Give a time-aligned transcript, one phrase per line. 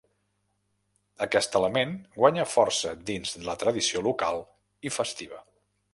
[1.25, 4.43] Aquest element guanya força dins la tradició local
[4.91, 5.45] i festiva.